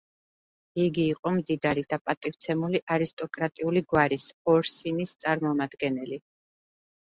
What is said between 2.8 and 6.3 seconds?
არისტოკრატიული გვარის: ორსინის წარმომადგენელი.